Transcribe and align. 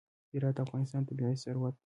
هرات 0.33 0.53
د 0.55 0.59
افغانستان 0.65 1.01
طبعي 1.09 1.35
ثروت 1.43 1.73
دی. 1.75 1.79